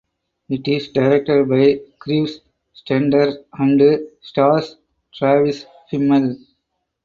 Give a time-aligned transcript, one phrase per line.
[0.49, 2.31] It is directed by Kriv
[2.75, 4.77] Stenders and stars
[5.13, 6.43] Travis Fimmel.